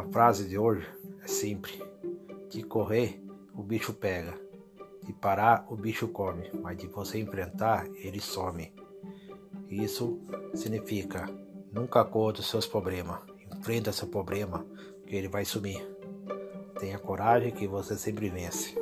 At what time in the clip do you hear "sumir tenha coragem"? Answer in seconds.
15.44-17.52